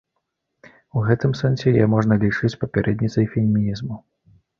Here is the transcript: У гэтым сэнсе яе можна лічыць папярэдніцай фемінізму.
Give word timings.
У 0.95 1.03
гэтым 1.09 1.35
сэнсе 1.41 1.73
яе 1.81 1.85
можна 1.95 2.17
лічыць 2.23 2.51
папярэдніцай 2.65 3.29
фемінізму. 3.35 4.01